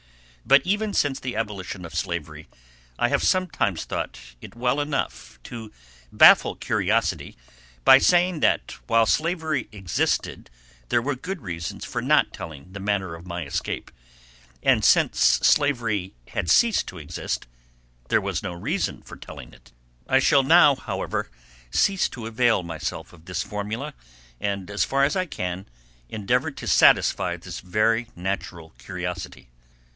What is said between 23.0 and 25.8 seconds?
of this formula, and, as far as I can,